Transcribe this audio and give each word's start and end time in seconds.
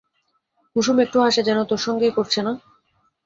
কুসুম 0.75 0.97
একটু 0.99 1.17
হাসে, 1.23 1.41
যেন 1.43 1.59
তোর 1.63 1.79
সঙ্গেই 1.79 2.15
করছে, 2.17 2.39
না? 2.41 2.53